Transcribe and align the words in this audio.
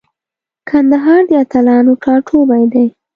کندهار 0.69 1.21
د 1.29 1.31
اتلانو 1.43 1.93
ټاټوبی 2.03 2.63
دی. 2.73 2.85